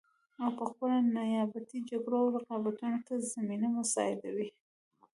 [0.41, 4.49] او پخپله نیابتي جګړو او رقابتونو ته زمینه مساعدوي